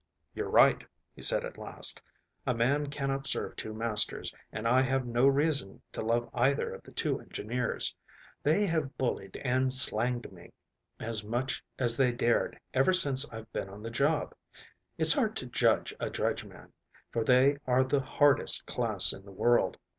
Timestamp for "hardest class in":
18.01-19.23